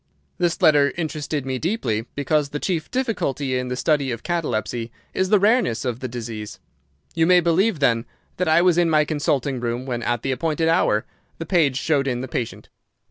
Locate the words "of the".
5.85-6.07